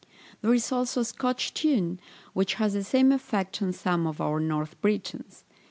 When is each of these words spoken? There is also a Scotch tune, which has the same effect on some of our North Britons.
There 0.41 0.51
is 0.51 0.71
also 0.71 1.01
a 1.01 1.05
Scotch 1.05 1.53
tune, 1.53 1.99
which 2.33 2.55
has 2.55 2.73
the 2.73 2.83
same 2.83 3.11
effect 3.11 3.61
on 3.61 3.71
some 3.71 4.07
of 4.07 4.19
our 4.19 4.39
North 4.39 4.81
Britons. 4.81 5.43